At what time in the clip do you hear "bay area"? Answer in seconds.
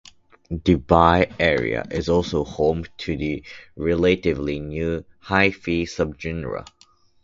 0.77-1.85